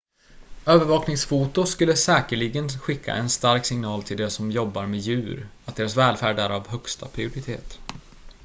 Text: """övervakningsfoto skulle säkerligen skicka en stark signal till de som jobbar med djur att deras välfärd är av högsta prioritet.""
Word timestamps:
"""övervakningsfoto 0.65 1.65
skulle 1.65 1.95
säkerligen 1.95 2.69
skicka 2.69 3.15
en 3.15 3.29
stark 3.29 3.65
signal 3.65 4.03
till 4.03 4.17
de 4.17 4.29
som 4.29 4.51
jobbar 4.51 4.85
med 4.87 4.99
djur 4.99 5.47
att 5.65 5.75
deras 5.75 5.97
välfärd 5.97 6.39
är 6.39 6.49
av 6.49 6.67
högsta 6.67 7.07
prioritet."" 7.07 7.79